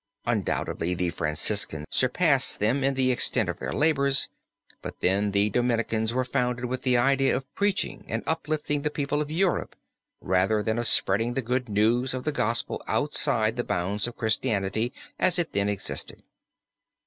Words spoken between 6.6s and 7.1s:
with the